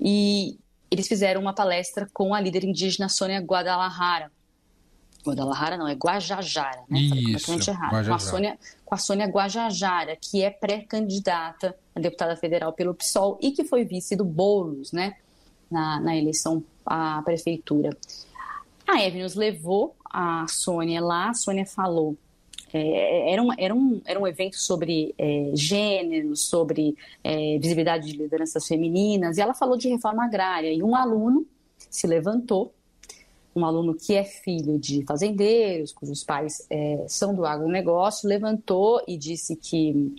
E, 0.00 0.58
eles 0.90 1.06
fizeram 1.06 1.40
uma 1.40 1.54
palestra 1.54 2.08
com 2.12 2.34
a 2.34 2.40
líder 2.40 2.64
indígena 2.64 3.08
Sônia 3.08 3.40
Guadalajara. 3.40 4.30
Guadalajara 5.24 5.76
não, 5.76 5.86
é 5.86 5.94
Guajajara, 5.94 6.82
né? 6.88 6.98
Isso, 6.98 7.70
errado. 7.70 8.06
Com 8.06 8.14
a, 8.14 8.18
Sônia, 8.18 8.58
com 8.84 8.94
a 8.94 8.98
Sônia 8.98 9.26
Guajajara, 9.26 10.16
que 10.16 10.42
é 10.42 10.50
pré-candidata 10.50 11.76
a 11.94 12.00
deputada 12.00 12.36
federal 12.36 12.72
pelo 12.72 12.94
PSOL 12.94 13.38
e 13.40 13.52
que 13.52 13.64
foi 13.64 13.84
vice 13.84 14.16
do 14.16 14.24
Boulos, 14.24 14.92
né? 14.92 15.16
Na, 15.70 16.00
na 16.00 16.16
eleição 16.16 16.64
à 16.84 17.22
prefeitura. 17.22 17.96
A 18.88 19.00
Eve 19.02 19.22
nos 19.22 19.34
levou 19.36 19.94
a 20.04 20.46
Sônia 20.48 21.00
lá, 21.00 21.28
a 21.28 21.34
Sônia 21.34 21.64
falou 21.64 22.16
é, 22.72 23.32
era, 23.32 23.42
um, 23.42 23.48
era, 23.56 23.74
um, 23.74 24.00
era 24.04 24.20
um 24.20 24.26
evento 24.26 24.56
sobre 24.56 25.14
é, 25.18 25.50
gênero, 25.54 26.36
sobre 26.36 26.96
é, 27.22 27.58
visibilidade 27.58 28.06
de 28.06 28.16
lideranças 28.16 28.66
femininas, 28.66 29.38
e 29.38 29.40
ela 29.40 29.54
falou 29.54 29.76
de 29.76 29.88
reforma 29.88 30.24
agrária. 30.24 30.72
E 30.72 30.82
um 30.82 30.94
aluno 30.94 31.46
se 31.90 32.06
levantou, 32.06 32.72
um 33.54 33.64
aluno 33.64 33.94
que 33.94 34.14
é 34.14 34.24
filho 34.24 34.78
de 34.78 35.04
fazendeiros, 35.04 35.92
cujos 35.92 36.22
pais 36.22 36.66
é, 36.70 37.04
são 37.08 37.34
do 37.34 37.44
agronegócio, 37.44 38.28
levantou 38.28 39.02
e 39.08 39.16
disse 39.16 39.56
que 39.56 40.14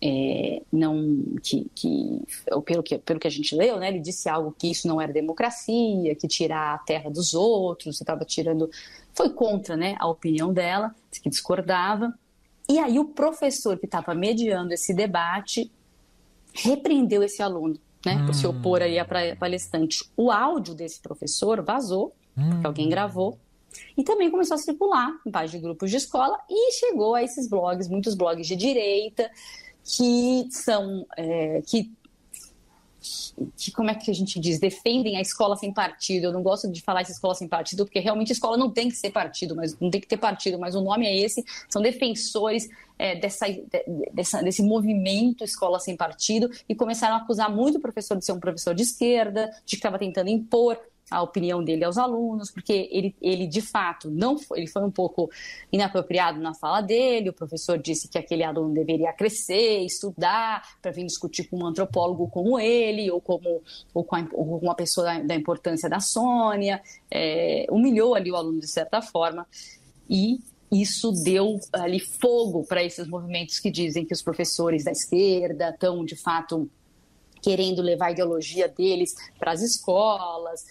é, 0.00 0.62
não 0.72 1.36
que, 1.42 1.66
que 1.74 2.22
pelo 2.64 2.82
que 2.82 2.98
pelo 2.98 3.18
que 3.18 3.26
a 3.26 3.30
gente 3.30 3.54
leu, 3.54 3.78
né, 3.78 3.88
ele 3.88 3.98
disse 3.98 4.28
algo 4.28 4.54
que 4.56 4.70
isso 4.70 4.86
não 4.86 5.00
era 5.00 5.12
democracia, 5.12 6.14
que 6.14 6.28
tirar 6.28 6.74
a 6.74 6.78
terra 6.78 7.10
dos 7.10 7.34
outros, 7.34 8.00
estava 8.00 8.24
tirando, 8.24 8.70
foi 9.12 9.30
contra, 9.30 9.76
né, 9.76 9.96
a 9.98 10.06
opinião 10.06 10.52
dela, 10.52 10.94
que 11.22 11.28
discordava. 11.28 12.14
E 12.68 12.78
aí 12.78 12.98
o 12.98 13.06
professor 13.06 13.78
que 13.78 13.86
estava 13.86 14.14
mediando 14.14 14.72
esse 14.72 14.94
debate 14.94 15.70
repreendeu 16.54 17.22
esse 17.22 17.42
aluno, 17.42 17.78
né, 18.04 18.22
por 18.24 18.34
se 18.34 18.46
opor 18.46 18.82
aí 18.82 18.98
à 18.98 19.06
palestrante. 19.38 20.04
O 20.16 20.30
áudio 20.30 20.74
desse 20.74 21.00
professor 21.00 21.62
vazou, 21.62 22.14
hum. 22.36 22.50
porque 22.50 22.66
alguém 22.66 22.88
gravou. 22.88 23.38
E 23.96 24.02
também 24.02 24.30
começou 24.30 24.54
a 24.54 24.58
circular 24.58 25.12
em 25.26 25.30
páginas 25.30 25.52
de 25.52 25.58
grupos 25.58 25.90
de 25.90 25.96
escola 25.96 26.38
e 26.48 26.72
chegou 26.72 27.14
a 27.14 27.22
esses 27.22 27.48
blogs, 27.48 27.88
muitos 27.88 28.14
blogs 28.14 28.46
de 28.46 28.56
direita, 28.56 29.30
que 29.88 30.46
são 30.50 31.06
é, 31.16 31.62
que, 31.62 31.90
que, 33.56 33.72
como 33.72 33.90
é 33.90 33.94
que 33.94 34.10
a 34.10 34.14
gente 34.14 34.38
diz, 34.38 34.60
defendem 34.60 35.16
a 35.16 35.20
escola 35.20 35.56
sem 35.56 35.72
partido. 35.72 36.24
Eu 36.24 36.32
não 36.32 36.42
gosto 36.42 36.70
de 36.70 36.82
falar 36.82 37.00
essa 37.00 37.12
escola 37.12 37.34
sem 37.34 37.48
partido, 37.48 37.86
porque 37.86 37.98
realmente 37.98 38.30
a 38.30 38.34
escola 38.34 38.58
não 38.58 38.70
tem 38.70 38.90
que 38.90 38.96
ser 38.96 39.10
partido, 39.10 39.56
mas 39.56 39.78
não 39.80 39.90
tem 39.90 40.00
que 40.00 40.06
ter 40.06 40.18
partido, 40.18 40.58
mas 40.58 40.74
o 40.74 40.82
nome 40.82 41.06
é 41.06 41.16
esse. 41.16 41.42
São 41.70 41.80
defensores 41.80 42.68
é, 42.98 43.16
dessa, 43.16 43.46
dessa, 44.12 44.42
desse 44.42 44.62
movimento 44.62 45.42
escola 45.42 45.80
sem 45.80 45.96
partido 45.96 46.50
e 46.68 46.74
começaram 46.74 47.14
a 47.14 47.18
acusar 47.18 47.50
muito 47.50 47.78
o 47.78 47.80
professor 47.80 48.18
de 48.18 48.26
ser 48.26 48.32
um 48.32 48.40
professor 48.40 48.74
de 48.74 48.82
esquerda, 48.82 49.46
de 49.64 49.76
que 49.76 49.76
estava 49.76 49.98
tentando 49.98 50.28
impor 50.28 50.78
a 51.10 51.22
opinião 51.22 51.62
dele 51.62 51.84
aos 51.84 51.96
alunos, 51.96 52.50
porque 52.50 52.88
ele, 52.90 53.14
ele 53.20 53.46
de 53.46 53.60
fato 53.60 54.10
não 54.10 54.38
foi, 54.38 54.58
ele 54.60 54.66
foi 54.66 54.82
um 54.82 54.90
pouco 54.90 55.30
inapropriado 55.72 56.40
na 56.40 56.54
fala 56.54 56.80
dele. 56.80 57.30
O 57.30 57.32
professor 57.32 57.78
disse 57.78 58.08
que 58.08 58.18
aquele 58.18 58.44
aluno 58.44 58.74
deveria 58.74 59.12
crescer, 59.12 59.80
estudar, 59.80 60.62
para 60.82 60.90
vir 60.90 61.06
discutir 61.06 61.44
com 61.44 61.58
um 61.58 61.66
antropólogo 61.66 62.28
como 62.28 62.58
ele, 62.58 63.10
ou, 63.10 63.20
como, 63.20 63.62
ou, 63.94 64.04
com, 64.04 64.16
a, 64.16 64.28
ou 64.32 64.58
com 64.60 64.66
uma 64.66 64.74
pessoa 64.74 65.06
da, 65.06 65.20
da 65.20 65.34
importância 65.34 65.88
da 65.88 66.00
Sônia. 66.00 66.82
É, 67.10 67.66
humilhou 67.70 68.14
ali 68.14 68.30
o 68.30 68.36
aluno 68.36 68.60
de 68.60 68.68
certa 68.68 69.00
forma. 69.00 69.46
E 70.08 70.38
isso 70.70 71.12
deu 71.24 71.58
ali 71.72 71.98
fogo 71.98 72.64
para 72.64 72.82
esses 72.82 73.08
movimentos 73.08 73.58
que 73.58 73.70
dizem 73.70 74.04
que 74.04 74.12
os 74.12 74.22
professores 74.22 74.84
da 74.84 74.92
esquerda 74.92 75.70
estão, 75.70 76.04
de 76.04 76.16
fato, 76.16 76.68
querendo 77.42 77.80
levar 77.80 78.06
a 78.06 78.12
ideologia 78.12 78.68
deles 78.68 79.14
para 79.38 79.52
as 79.52 79.62
escolas. 79.62 80.64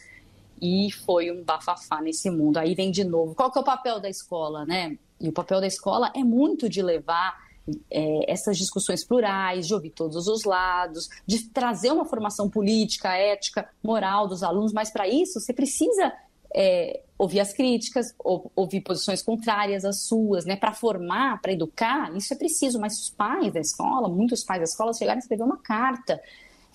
E 0.61 0.91
foi 0.91 1.31
um 1.31 1.43
bafafá 1.43 2.01
nesse 2.01 2.29
mundo. 2.29 2.57
Aí 2.57 2.73
vem 2.73 2.91
de 2.91 3.03
novo. 3.03 3.35
Qual 3.35 3.51
que 3.51 3.57
é 3.57 3.61
o 3.61 3.65
papel 3.65 3.99
da 3.99 4.09
escola, 4.09 4.65
né? 4.65 4.97
E 5.19 5.29
o 5.29 5.31
papel 5.31 5.59
da 5.59 5.67
escola 5.67 6.11
é 6.15 6.23
muito 6.23 6.69
de 6.69 6.81
levar 6.81 7.47
é, 7.91 8.31
essas 8.31 8.57
discussões 8.57 9.03
plurais, 9.03 9.67
de 9.67 9.73
ouvir 9.73 9.89
todos 9.91 10.27
os 10.27 10.43
lados, 10.43 11.09
de 11.25 11.49
trazer 11.49 11.91
uma 11.91 12.05
formação 12.05 12.49
política, 12.49 13.15
ética, 13.15 13.69
moral 13.83 14.27
dos 14.27 14.43
alunos, 14.43 14.71
mas 14.71 14.89
para 14.89 15.07
isso 15.07 15.39
você 15.39 15.53
precisa 15.53 16.13
é, 16.55 17.01
ouvir 17.17 17.39
as 17.39 17.53
críticas, 17.53 18.13
ou, 18.19 18.51
ouvir 18.55 18.81
posições 18.81 19.21
contrárias 19.21 19.83
às 19.83 20.01
suas, 20.03 20.45
né? 20.45 20.55
Para 20.55 20.73
formar, 20.73 21.41
para 21.41 21.51
educar, 21.51 22.15
isso 22.15 22.33
é 22.33 22.37
preciso. 22.37 22.79
Mas 22.79 22.99
os 22.99 23.09
pais 23.09 23.53
da 23.53 23.59
escola, 23.59 24.07
muitos 24.07 24.43
pais 24.43 24.59
da 24.59 24.65
escola, 24.65 24.93
chegaram 24.93 25.17
a 25.17 25.21
escrever 25.21 25.43
uma 25.43 25.57
carta 25.57 26.21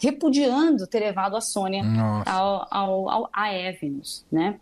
repudiando 0.02 0.86
ter 0.86 0.98
levado 0.98 1.36
a 1.36 1.40
Sônia 1.40 1.84
ao, 2.26 2.66
ao, 2.68 3.08
ao, 3.08 3.30
a 3.32 3.54
Evenus, 3.54 4.24
né? 4.30 4.58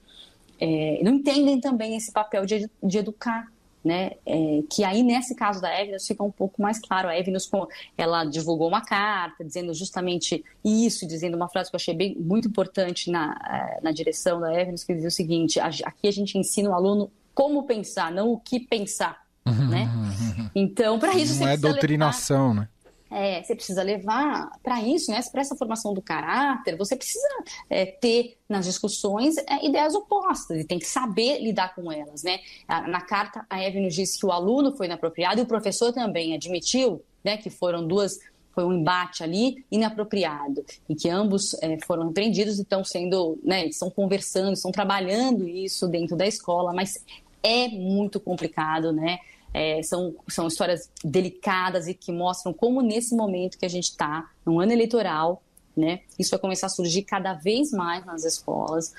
É, 0.61 1.01
não 1.03 1.15
entendem 1.15 1.59
também 1.59 1.97
esse 1.97 2.13
papel 2.13 2.45
de, 2.45 2.71
de 2.83 2.99
educar, 2.99 3.51
né? 3.83 4.13
É, 4.27 4.63
que 4.69 4.85
aí 4.85 5.03
nesse 5.03 5.35
caso 5.35 5.59
da 5.59 5.81
Evenus 5.81 6.07
fica 6.07 6.23
um 6.23 6.31
pouco 6.31 6.61
mais 6.61 6.79
claro. 6.79 7.09
A 7.09 7.19
Evenus 7.19 7.51
ela 7.97 8.27
divulgou 8.27 8.69
uma 8.69 8.83
carta 8.83 9.43
dizendo 9.43 9.73
justamente 9.73 10.45
isso, 10.63 11.09
dizendo 11.09 11.39
uma 11.39 11.49
frase 11.49 11.71
que 11.71 11.77
eu 11.77 11.79
achei 11.79 11.95
bem, 11.95 12.15
muito 12.19 12.47
importante 12.47 13.11
na, 13.11 13.35
é, 13.49 13.81
na 13.83 13.93
direção 13.93 14.39
da 14.39 14.53
Evenus, 14.53 14.85
que 14.85 14.93
dizia 14.93 15.09
o 15.09 15.13
seguinte: 15.13 15.59
aqui 15.59 16.07
a 16.07 16.13
gente 16.13 16.37
ensina 16.37 16.69
o 16.69 16.75
aluno 16.75 17.11
como 17.35 17.63
pensar, 17.63 18.13
não 18.13 18.31
o 18.31 18.39
que 18.39 18.61
pensar, 18.61 19.23
uhum, 19.47 19.69
né? 19.69 19.89
Então, 20.55 20.99
para 20.99 21.15
isso 21.15 21.41
não 21.41 21.49
é 21.49 21.57
doutrinação, 21.57 22.49
levar... 22.49 22.61
né? 22.63 22.69
É, 23.11 23.43
você 23.43 23.55
precisa 23.55 23.83
levar 23.83 24.51
para 24.63 24.81
isso, 24.83 25.11
né? 25.11 25.21
Para 25.31 25.41
essa 25.41 25.57
formação 25.57 25.93
do 25.93 26.01
caráter, 26.01 26.77
você 26.77 26.95
precisa 26.95 27.27
é, 27.69 27.87
ter 27.87 28.39
nas 28.49 28.65
discussões 28.65 29.37
é, 29.39 29.67
ideias 29.67 29.95
opostas 29.95 30.61
e 30.61 30.65
tem 30.65 30.79
que 30.79 30.87
saber 30.87 31.41
lidar 31.41 31.75
com 31.75 31.91
elas, 31.91 32.23
né? 32.23 32.39
Na 32.69 33.01
carta, 33.01 33.45
a 33.51 33.61
Eve 33.63 33.81
nos 33.81 33.95
disse 33.95 34.19
que 34.19 34.27
o 34.27 34.33
aluno 34.33 34.77
foi 34.77 34.87
inapropriado 34.87 35.41
e 35.41 35.43
o 35.43 35.47
professor 35.47 35.93
também 35.93 36.35
admitiu, 36.35 37.03
né? 37.25 37.37
Que 37.37 37.51
foram 37.51 37.87
duas 37.87 38.19
foi 38.53 38.65
um 38.65 38.73
embate 38.73 39.23
ali 39.23 39.65
inapropriado 39.71 40.65
e 40.89 40.95
que 40.95 41.09
ambos 41.09 41.55
é, 41.63 41.79
foram 41.87 42.09
repreendidos 42.09 42.59
e 42.59 42.63
estão 42.63 42.85
sendo, 42.85 43.39
né, 43.43 43.67
estão 43.67 43.91
conversando, 43.91 44.55
estão 44.55 44.73
trabalhando 44.73 45.49
isso 45.49 45.89
dentro 45.89 46.17
da 46.17 46.27
escola, 46.27 46.73
mas 46.73 47.05
é 47.43 47.69
muito 47.69 48.21
complicado, 48.21 48.93
né? 48.93 49.19
É, 49.53 49.83
são, 49.83 50.15
são 50.29 50.47
histórias 50.47 50.89
delicadas 51.05 51.89
e 51.89 51.95
que 51.95 52.13
mostram 52.13 52.53
como 52.53 52.81
nesse 52.83 53.17
momento 53.17 53.59
que 53.59 53.67
a 53.67 53.69
gente 53.69 53.91
está, 53.91 54.31
num 54.47 54.61
ano 54.61 54.73
eleitoral, 54.73 55.43
né, 55.77 56.01
isso 56.19 56.31
vai 56.31 56.39
começar 56.39 56.67
a 56.67 56.71
surgir 56.71 57.03
cada 57.03 57.35
vez 57.35 57.73
mais 57.73 58.05
nas 58.05 58.25
escolas, 58.25 58.93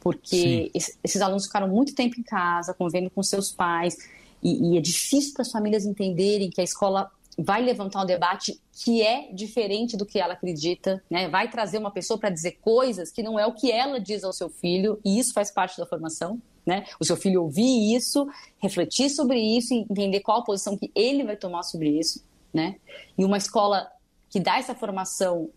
porque 0.00 0.70
esses 0.74 1.20
alunos 1.20 1.46
ficaram 1.46 1.66
muito 1.66 1.94
tempo 1.94 2.20
em 2.20 2.22
casa, 2.22 2.72
convivendo 2.72 3.10
com 3.10 3.22
seus 3.22 3.50
pais, 3.50 3.96
e, 4.42 4.74
e 4.74 4.78
é 4.78 4.80
difícil 4.80 5.32
para 5.32 5.42
as 5.42 5.50
famílias 5.50 5.84
entenderem 5.84 6.50
que 6.50 6.60
a 6.60 6.64
escola 6.64 7.10
vai 7.38 7.62
levantar 7.62 8.02
um 8.02 8.06
debate 8.06 8.60
que 8.72 9.02
é 9.02 9.32
diferente 9.32 9.96
do 9.96 10.06
que 10.06 10.18
ela 10.18 10.34
acredita, 10.34 11.02
né? 11.10 11.28
vai 11.28 11.50
trazer 11.50 11.78
uma 11.78 11.90
pessoa 11.90 12.18
para 12.18 12.30
dizer 12.30 12.52
coisas 12.62 13.10
que 13.10 13.22
não 13.22 13.38
é 13.38 13.46
o 13.46 13.52
que 13.52 13.70
ela 13.70 14.00
diz 14.00 14.24
ao 14.24 14.32
seu 14.32 14.48
filho, 14.48 14.98
e 15.04 15.18
isso 15.18 15.32
faz 15.34 15.50
parte 15.50 15.76
da 15.76 15.86
formação 15.86 16.40
né? 16.66 16.84
O 16.98 17.04
seu 17.04 17.16
filho 17.16 17.42
ouvir 17.42 17.94
isso, 17.94 18.28
refletir 18.58 19.08
sobre 19.08 19.38
isso 19.38 19.72
e 19.72 19.86
entender 19.88 20.20
qual 20.20 20.40
a 20.40 20.44
posição 20.44 20.76
que 20.76 20.90
ele 20.94 21.22
vai 21.22 21.36
tomar 21.36 21.62
sobre 21.62 21.90
isso, 21.90 22.24
né? 22.52 22.76
E 23.16 23.24
uma 23.24 23.36
escola 23.36 23.88
que 24.28 24.40
dá 24.40 24.58
essa 24.58 24.74
formação 24.74 25.48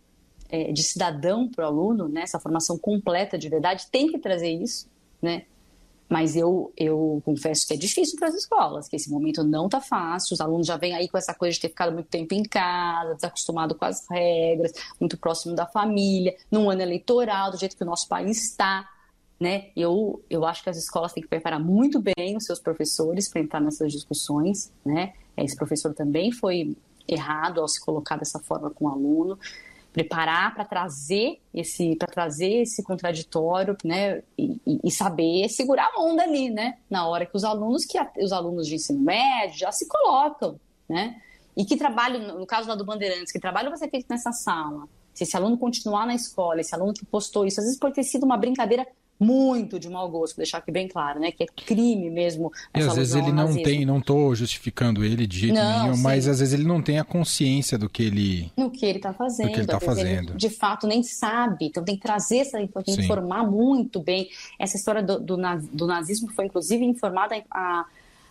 é, 0.49 0.71
de 0.71 0.83
cidadão 0.83 1.49
para 1.49 1.65
o 1.65 1.67
aluno, 1.67 2.07
né? 2.07 2.21
Essa 2.21 2.39
formação 2.39 2.77
completa 2.77 3.37
de 3.37 3.49
verdade 3.49 3.87
tem 3.91 4.07
que 4.07 4.19
trazer 4.19 4.51
isso, 4.51 4.87
né? 5.19 5.45
Mas 6.07 6.35
eu, 6.35 6.73
eu 6.75 7.21
confesso 7.23 7.67
que 7.67 7.73
é 7.73 7.77
difícil 7.77 8.17
para 8.17 8.29
as 8.29 8.33
escolas, 8.33 8.87
que 8.87 8.95
esse 8.95 9.11
momento 9.11 9.43
não 9.43 9.65
está 9.65 9.79
fácil. 9.79 10.33
Os 10.33 10.41
alunos 10.41 10.65
já 10.65 10.75
vêm 10.75 10.95
aí 10.95 11.07
com 11.07 11.19
essa 11.19 11.35
coisa 11.35 11.53
de 11.53 11.61
ter 11.61 11.69
ficado 11.69 11.93
muito 11.93 12.07
tempo 12.07 12.33
em 12.33 12.41
casa, 12.41 13.13
desacostumado 13.13 13.75
com 13.75 13.85
as 13.85 14.07
regras, 14.09 14.73
muito 14.99 15.17
próximo 15.17 15.53
da 15.55 15.67
família, 15.67 16.35
num 16.49 16.67
ano 16.67 16.81
eleitoral, 16.81 17.51
do 17.51 17.59
jeito 17.59 17.77
que 17.77 17.83
o 17.83 17.85
nosso 17.85 18.07
país 18.07 18.43
está 18.43 18.89
né? 19.39 19.69
Eu, 19.75 20.21
eu 20.29 20.45
acho 20.45 20.63
que 20.63 20.69
as 20.69 20.77
escolas 20.77 21.13
têm 21.13 21.23
que 21.23 21.29
preparar 21.29 21.59
muito 21.59 22.01
bem 22.01 22.35
os 22.35 22.43
seus 22.43 22.59
professores 22.59 23.29
para 23.29 23.41
entrar 23.41 23.61
nessas 23.61 23.91
discussões, 23.91 24.71
né? 24.85 25.13
Esse 25.37 25.55
professor 25.55 25.93
também 25.93 26.31
foi 26.31 26.75
errado 27.07 27.61
ao 27.61 27.67
se 27.67 27.83
colocar 27.83 28.17
dessa 28.17 28.39
forma 28.39 28.69
com 28.69 28.85
o 28.85 28.89
aluno, 28.89 29.39
preparar 29.93 30.53
para 30.53 30.65
trazer 30.65 31.39
esse 31.53 31.95
para 31.95 32.07
trazer 32.07 32.61
esse 32.61 32.83
contraditório, 32.83 33.77
né? 33.83 34.21
E, 34.37 34.59
e, 34.83 34.91
saber 34.91 35.47
segurar 35.49 35.89
a 35.95 36.01
onda 36.01 36.23
ali, 36.23 36.49
né? 36.49 36.77
Na 36.89 37.07
hora 37.07 37.25
que 37.25 37.35
os 37.35 37.43
alunos 37.43 37.85
que 37.85 37.97
os 38.21 38.31
alunos 38.31 38.67
de 38.67 38.75
ensino 38.75 38.99
médio 38.99 39.57
já 39.57 39.71
se 39.71 39.87
colocam, 39.87 40.59
né? 40.87 41.21
E 41.55 41.65
que 41.65 41.75
trabalho, 41.75 42.37
no 42.37 42.45
caso 42.45 42.69
lá 42.69 42.75
do 42.75 42.85
Bandeirantes, 42.85 43.31
que 43.31 43.39
trabalho 43.39 43.69
vai 43.69 43.77
ser 43.77 43.89
feito 43.89 44.05
nessa 44.09 44.31
sala? 44.31 44.87
Se 45.13 45.23
esse 45.23 45.35
aluno 45.35 45.57
continuar 45.57 46.05
na 46.05 46.15
escola, 46.15 46.61
esse 46.61 46.73
aluno 46.73 46.93
que 46.93 47.05
postou 47.05 47.45
isso, 47.45 47.59
às 47.59 47.65
vezes 47.65 47.79
pode 47.79 47.95
ter 47.95 48.03
sido 48.03 48.25
uma 48.25 48.37
brincadeira 48.37 48.87
muito 49.19 49.77
de 49.77 49.89
mau 49.89 50.09
gosto, 50.09 50.37
deixar 50.37 50.59
aqui 50.59 50.71
bem 50.71 50.87
claro, 50.87 51.19
né? 51.19 51.31
Que 51.31 51.43
é 51.43 51.47
crime 51.47 52.09
mesmo. 52.09 52.51
E 52.73 52.79
às 52.79 52.95
vezes 52.95 53.15
ele 53.15 53.31
não 53.31 53.53
tem, 53.53 53.85
não 53.85 53.99
estou 53.99 54.33
justificando 54.33 55.03
ele 55.03 55.27
de 55.27 55.39
jeito 55.39 55.55
não, 55.55 55.83
nenhum, 55.83 55.95
sim. 55.95 56.01
mas 56.01 56.27
às 56.27 56.39
vezes 56.39 56.53
ele 56.53 56.65
não 56.65 56.81
tem 56.81 56.99
a 56.99 57.03
consciência 57.03 57.77
do 57.77 57.89
que 57.89 58.03
ele. 58.03 58.51
No 58.55 58.71
que 58.71 58.85
ele 58.85 58.99
está 58.99 59.13
fazendo. 59.13 59.47
Do 59.47 59.51
que 59.51 59.59
ele 59.59 59.65
está 59.65 59.79
fazendo. 59.79 60.29
Ele, 60.31 60.37
de 60.37 60.49
fato, 60.49 60.87
nem 60.87 61.03
sabe. 61.03 61.65
Então 61.65 61.83
tem 61.83 61.95
que 61.95 62.01
trazer 62.01 62.37
essa 62.37 62.57
tem 62.57 62.67
que 62.67 62.91
informar 62.91 63.43
muito 63.43 63.99
bem. 63.99 64.29
Essa 64.57 64.77
história 64.77 65.03
do, 65.03 65.19
do, 65.19 65.37
do 65.73 65.87
nazismo 65.87 66.31
foi, 66.31 66.45
inclusive, 66.45 66.85
informada 66.85 67.43
a 67.51 67.85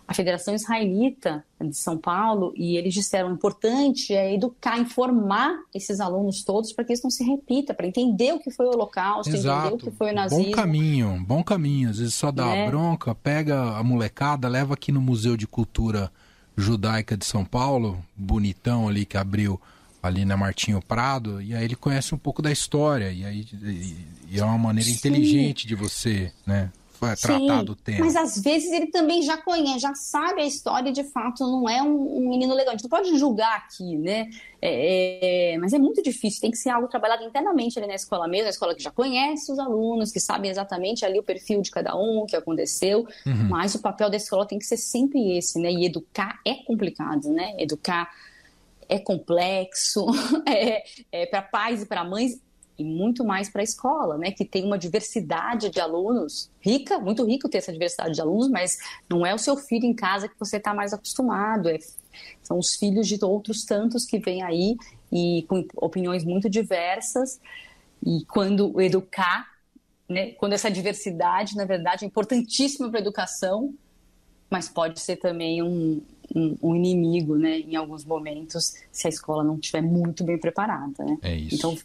a 0.08 0.14
Federação 0.14 0.54
Israelita 0.54 1.44
de 1.60 1.76
São 1.76 1.98
Paulo 1.98 2.54
e 2.56 2.78
eles 2.78 2.94
disseram 2.94 3.30
importante 3.30 4.14
é 4.14 4.34
educar, 4.34 4.78
informar 4.78 5.54
esses 5.74 6.00
alunos 6.00 6.42
todos 6.42 6.72
para 6.72 6.82
que 6.82 6.94
isso 6.94 7.02
não 7.04 7.10
se 7.10 7.22
repita, 7.22 7.74
para 7.74 7.86
entender 7.86 8.32
o 8.32 8.38
que 8.38 8.50
foi 8.50 8.64
o 8.64 8.70
Holocausto, 8.70 9.36
Exato. 9.36 9.66
entender 9.66 9.74
o 9.74 9.90
que 9.90 9.96
foi 9.98 10.10
o 10.10 10.14
nazismo. 10.14 10.44
Bom 10.46 10.52
caminho, 10.52 11.24
bom 11.26 11.44
caminho. 11.44 11.90
Às 11.90 11.98
vezes 11.98 12.14
só 12.14 12.32
dá 12.32 12.46
é. 12.46 12.66
bronca, 12.66 13.14
pega 13.14 13.76
a 13.76 13.84
molecada, 13.84 14.48
leva 14.48 14.72
aqui 14.72 14.90
no 14.90 15.00
Museu 15.00 15.36
de 15.36 15.46
Cultura 15.46 16.10
Judaica 16.56 17.14
de 17.14 17.26
São 17.26 17.44
Paulo, 17.44 18.02
bonitão 18.16 18.88
ali 18.88 19.04
que 19.04 19.18
abriu 19.18 19.60
ali 20.02 20.24
na 20.24 20.38
Martinho 20.38 20.80
Prado, 20.80 21.42
e 21.42 21.54
aí 21.54 21.64
ele 21.64 21.76
conhece 21.76 22.14
um 22.14 22.18
pouco 22.18 22.40
da 22.40 22.50
história, 22.50 23.12
e 23.12 23.24
aí 23.26 23.46
e 24.30 24.40
é 24.40 24.44
uma 24.44 24.56
maneira 24.56 24.88
Sim. 24.88 24.96
inteligente 24.96 25.66
de 25.66 25.74
você, 25.74 26.32
né, 26.46 26.70
é 27.06 27.16
tratado 27.16 27.72
o 27.72 27.76
tema. 27.76 28.00
Mas 28.00 28.16
às 28.16 28.40
vezes 28.40 28.72
ele 28.72 28.86
também 28.86 29.22
já 29.22 29.36
conhece, 29.36 29.80
já 29.80 29.94
sabe 29.94 30.42
a 30.42 30.46
história 30.46 30.90
e 30.90 30.92
de 30.92 31.04
fato 31.04 31.44
não 31.44 31.68
é 31.68 31.82
um, 31.82 32.18
um 32.18 32.28
menino 32.28 32.54
legal. 32.54 32.74
A 32.74 32.76
gente 32.76 32.84
não 32.84 32.90
pode 32.90 33.16
julgar 33.18 33.56
aqui, 33.56 33.96
né? 33.96 34.28
É, 34.60 35.52
é, 35.52 35.58
mas 35.58 35.72
é 35.72 35.78
muito 35.78 36.02
difícil, 36.02 36.40
tem 36.40 36.50
que 36.50 36.56
ser 36.56 36.70
algo 36.70 36.88
trabalhado 36.88 37.22
internamente 37.22 37.78
ali 37.78 37.86
na 37.86 37.94
escola 37.94 38.26
mesmo, 38.26 38.46
a 38.46 38.50
escola 38.50 38.74
que 38.74 38.82
já 38.82 38.90
conhece 38.90 39.52
os 39.52 39.58
alunos, 39.58 40.10
que 40.10 40.18
sabem 40.18 40.50
exatamente 40.50 41.04
ali 41.04 41.18
o 41.18 41.22
perfil 41.22 41.62
de 41.62 41.70
cada 41.70 41.96
um, 41.96 42.20
o 42.20 42.26
que 42.26 42.34
aconteceu. 42.34 43.06
Uhum. 43.24 43.48
Mas 43.48 43.74
o 43.74 43.80
papel 43.80 44.10
da 44.10 44.16
escola 44.16 44.46
tem 44.46 44.58
que 44.58 44.66
ser 44.66 44.76
sempre 44.76 45.36
esse, 45.36 45.60
né? 45.60 45.70
E 45.70 45.86
educar 45.86 46.40
é 46.44 46.54
complicado, 46.54 47.30
né? 47.30 47.54
Educar 47.58 48.10
é 48.88 48.98
complexo, 48.98 50.06
é, 50.48 50.82
é 51.12 51.26
para 51.26 51.42
pais 51.42 51.82
e 51.82 51.86
para 51.86 52.02
mães 52.04 52.40
e 52.78 52.84
muito 52.84 53.24
mais 53.24 53.50
para 53.50 53.60
a 53.60 53.64
escola, 53.64 54.16
né, 54.16 54.30
que 54.30 54.44
tem 54.44 54.64
uma 54.64 54.78
diversidade 54.78 55.68
de 55.68 55.80
alunos 55.80 56.48
rica, 56.60 56.98
muito 56.98 57.24
rico 57.24 57.48
ter 57.48 57.58
essa 57.58 57.72
diversidade 57.72 58.14
de 58.14 58.20
alunos, 58.20 58.48
mas 58.48 58.78
não 59.10 59.26
é 59.26 59.34
o 59.34 59.38
seu 59.38 59.56
filho 59.56 59.84
em 59.84 59.92
casa 59.92 60.28
que 60.28 60.38
você 60.38 60.58
está 60.58 60.72
mais 60.72 60.92
acostumado, 60.92 61.68
é, 61.68 61.78
são 62.40 62.56
os 62.56 62.76
filhos 62.76 63.08
de 63.08 63.18
outros 63.24 63.64
tantos 63.64 64.04
que 64.04 64.18
vêm 64.18 64.42
aí 64.42 64.76
e 65.10 65.44
com 65.48 65.66
opiniões 65.74 66.24
muito 66.24 66.48
diversas 66.48 67.40
e 68.06 68.24
quando 68.26 68.80
educar, 68.80 69.46
né, 70.08 70.30
quando 70.32 70.52
essa 70.52 70.70
diversidade, 70.70 71.56
na 71.56 71.64
verdade, 71.64 72.04
é 72.04 72.06
importantíssima 72.06 72.88
para 72.88 73.00
a 73.00 73.02
educação, 73.02 73.74
mas 74.48 74.68
pode 74.68 75.00
ser 75.00 75.16
também 75.16 75.62
um, 75.62 76.00
um, 76.34 76.56
um, 76.62 76.76
inimigo, 76.76 77.36
né, 77.36 77.58
em 77.58 77.74
alguns 77.74 78.04
momentos, 78.04 78.74
se 78.92 79.08
a 79.08 79.10
escola 79.10 79.42
não 79.42 79.56
estiver 79.56 79.82
muito 79.82 80.22
bem 80.22 80.38
preparada, 80.38 81.04
né? 81.04 81.18
É 81.22 81.34
isso. 81.34 81.56
Então 81.56 81.76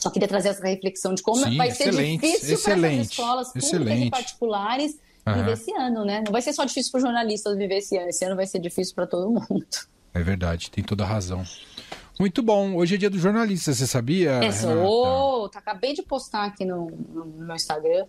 só 0.00 0.10
queria 0.10 0.28
trazer 0.28 0.48
essa 0.50 0.66
reflexão 0.66 1.14
de 1.14 1.22
como 1.22 1.42
Sim, 1.42 1.56
vai 1.56 1.70
ser 1.70 1.90
difícil 1.90 2.58
para 2.62 2.72
essas 2.74 3.10
escolas 3.10 3.48
públicas 3.48 3.72
excelente. 3.72 4.06
e 4.06 4.10
particulares 4.10 4.98
uhum. 5.26 5.34
viver 5.34 5.52
esse 5.52 5.72
ano, 5.72 6.04
né? 6.04 6.22
Não 6.24 6.32
vai 6.32 6.42
ser 6.42 6.52
só 6.52 6.64
difícil 6.64 6.90
para 6.90 6.98
os 6.98 7.02
jornalistas 7.04 7.56
viver 7.56 7.78
esse 7.78 7.96
ano, 7.96 8.08
esse 8.08 8.24
ano 8.24 8.36
vai 8.36 8.46
ser 8.46 8.58
difícil 8.58 8.94
para 8.94 9.06
todo 9.06 9.30
mundo. 9.30 9.66
É 10.12 10.22
verdade, 10.22 10.70
tem 10.70 10.82
toda 10.82 11.04
a 11.04 11.06
razão. 11.06 11.44
Muito 12.18 12.42
bom. 12.42 12.74
Hoje 12.74 12.96
é 12.96 12.98
dia 12.98 13.08
do 13.08 13.18
jornalista, 13.18 13.72
você 13.72 13.86
sabia? 13.86 14.32
É, 14.44 14.52
sou. 14.52 15.48
Tá, 15.48 15.58
acabei 15.58 15.94
de 15.94 16.02
postar 16.02 16.44
aqui 16.44 16.64
no, 16.64 16.90
no 16.90 17.24
meu 17.24 17.56
Instagram 17.56 18.06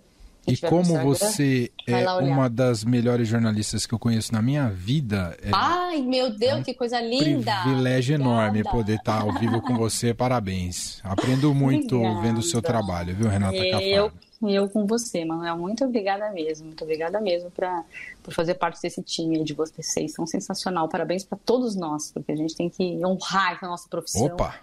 E 0.47 0.57
como 0.57 0.97
você 1.03 1.71
é 1.87 2.09
uma 2.13 2.49
das 2.49 2.83
melhores 2.83 3.27
jornalistas 3.27 3.85
que 3.85 3.93
eu 3.93 3.99
conheço 3.99 4.33
na 4.33 4.41
minha 4.41 4.69
vida. 4.69 5.37
É 5.41 5.49
Ai, 5.53 6.01
meu 6.01 6.35
Deus, 6.35 6.59
um 6.59 6.63
que 6.63 6.73
coisa 6.73 6.99
linda! 6.99 7.61
Privilégio 7.61 8.15
enorme 8.15 8.63
poder 8.63 8.95
estar 8.95 9.21
ao 9.21 9.33
vivo 9.33 9.61
com 9.61 9.77
você. 9.77 10.13
Parabéns. 10.13 10.99
Aprendo 11.03 11.53
muito 11.53 11.97
obrigada. 11.97 12.21
vendo 12.21 12.37
o 12.39 12.43
seu 12.43 12.61
trabalho, 12.61 13.15
viu, 13.15 13.27
Renata 13.27 13.55
eu, 13.55 14.11
Eu 14.41 14.67
com 14.67 14.87
você, 14.87 15.23
Manuel. 15.23 15.57
Muito 15.57 15.85
obrigada 15.85 16.31
mesmo. 16.31 16.65
Muito 16.67 16.83
obrigada 16.83 17.21
mesmo 17.21 17.51
pra, 17.51 17.83
por 18.23 18.33
fazer 18.33 18.55
parte 18.55 18.81
desse 18.81 19.03
time 19.03 19.43
de 19.43 19.53
vocês. 19.53 20.13
São 20.13 20.25
sensacional. 20.25 20.89
Parabéns 20.89 21.23
para 21.23 21.37
todos 21.45 21.75
nós, 21.75 22.11
porque 22.11 22.31
a 22.31 22.35
gente 22.35 22.55
tem 22.55 22.67
que 22.67 22.99
honrar 23.05 23.59
a 23.61 23.67
nossa 23.67 23.87
profissão. 23.87 24.25
Opa! 24.25 24.55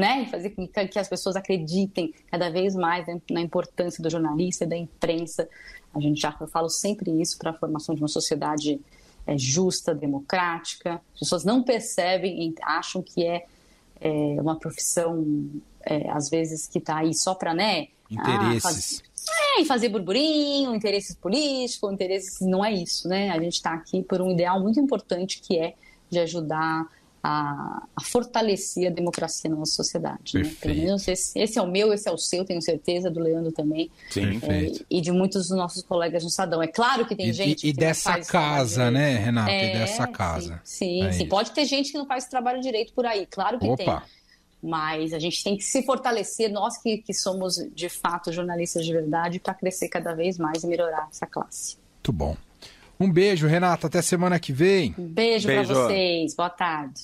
Né? 0.00 0.22
E 0.22 0.26
fazer 0.26 0.50
com 0.50 0.66
que 0.66 0.98
as 0.98 1.08
pessoas 1.08 1.36
acreditem 1.36 2.12
cada 2.30 2.50
vez 2.50 2.74
mais 2.74 3.06
na 3.30 3.40
importância 3.40 4.02
do 4.02 4.10
jornalista 4.10 4.64
e 4.64 4.66
da 4.66 4.76
imprensa. 4.76 5.48
A 5.94 6.00
gente 6.00 6.20
já 6.20 6.34
eu 6.40 6.46
falo 6.46 6.68
sempre 6.68 7.10
isso 7.20 7.38
para 7.38 7.50
a 7.50 7.54
formação 7.54 7.94
de 7.94 8.00
uma 8.00 8.08
sociedade 8.08 8.80
é, 9.26 9.36
justa, 9.36 9.94
democrática. 9.94 11.00
As 11.14 11.20
pessoas 11.20 11.44
não 11.44 11.62
percebem, 11.62 12.54
acham 12.62 13.02
que 13.02 13.24
é, 13.24 13.44
é 14.00 14.40
uma 14.40 14.56
profissão, 14.56 15.50
é, 15.82 16.10
às 16.10 16.30
vezes, 16.30 16.66
que 16.66 16.78
está 16.78 16.98
aí 16.98 17.14
só 17.14 17.34
para, 17.34 17.52
né? 17.54 17.88
Interesses. 18.10 18.56
Ah, 18.56 18.60
faz... 18.60 19.02
É, 19.56 19.60
e 19.60 19.64
fazer 19.64 19.88
burburinho, 19.88 20.74
interesses 20.74 21.14
políticos, 21.14 21.92
interesses. 21.92 22.40
Não 22.40 22.64
é 22.64 22.72
isso, 22.72 23.08
né? 23.08 23.30
A 23.30 23.40
gente 23.40 23.54
está 23.54 23.74
aqui 23.74 24.02
por 24.02 24.20
um 24.20 24.30
ideal 24.32 24.60
muito 24.60 24.80
importante 24.80 25.40
que 25.40 25.58
é 25.58 25.74
de 26.08 26.18
ajudar 26.18 26.88
a, 27.22 27.86
a, 27.94 28.02
fortalecer 28.02 28.86
a 28.86 28.90
democracia 28.90 29.50
na 29.50 29.56
nossa 29.56 29.74
sociedade. 29.74 30.38
Né? 30.38 30.54
Pelo 30.60 30.74
menos 30.74 31.06
esse, 31.06 31.38
esse, 31.38 31.58
é 31.58 31.62
o 31.62 31.66
meu, 31.66 31.92
esse 31.92 32.08
é 32.08 32.12
o 32.12 32.18
seu, 32.18 32.44
tenho 32.44 32.62
certeza, 32.62 33.10
do 33.10 33.20
Leandro 33.20 33.52
também. 33.52 33.90
Sim, 34.10 34.40
é, 34.42 34.72
e 34.88 35.00
de 35.00 35.12
muitos 35.12 35.48
dos 35.48 35.56
nossos 35.56 35.82
colegas 35.82 36.24
no 36.24 36.30
Sadão. 36.30 36.62
É 36.62 36.66
claro 36.66 37.06
que 37.06 37.14
tem 37.14 37.28
e, 37.28 37.32
gente. 37.32 37.66
E, 37.66 37.72
que 37.72 37.78
dessa 37.78 38.18
casa, 38.20 38.90
né, 38.90 39.16
Renata? 39.16 39.50
É, 39.50 39.70
e 39.70 39.78
dessa 39.78 40.06
casa. 40.06 40.60
Sim, 40.64 41.00
sim. 41.00 41.06
É 41.06 41.12
sim. 41.12 41.28
Pode 41.28 41.50
ter 41.52 41.64
gente 41.66 41.92
que 41.92 41.98
não 41.98 42.06
faz 42.06 42.26
trabalho 42.26 42.60
direito 42.60 42.92
por 42.94 43.04
aí, 43.04 43.26
claro 43.26 43.58
que 43.58 43.66
Opa. 43.66 43.76
tem. 43.76 44.20
Mas 44.62 45.14
a 45.14 45.18
gente 45.18 45.42
tem 45.42 45.56
que 45.56 45.64
se 45.64 45.82
fortalecer, 45.82 46.50
nós 46.50 46.76
que, 46.76 46.98
que 46.98 47.14
somos 47.14 47.54
de 47.74 47.88
fato 47.88 48.30
jornalistas 48.30 48.84
de 48.84 48.92
verdade, 48.92 49.40
para 49.40 49.54
crescer 49.54 49.88
cada 49.88 50.14
vez 50.14 50.36
mais 50.36 50.62
e 50.62 50.66
melhorar 50.66 51.08
essa 51.10 51.26
classe. 51.26 51.76
Muito 51.96 52.12
bom. 52.12 52.36
Um 53.00 53.10
beijo, 53.10 53.46
Renata. 53.46 53.86
Até 53.86 54.02
semana 54.02 54.38
que 54.38 54.52
vem. 54.52 54.94
Um 54.98 55.08
beijo, 55.08 55.48
beijo. 55.48 55.72
para 55.72 55.84
vocês. 55.86 56.34
Boa 56.34 56.50
tarde. 56.50 57.00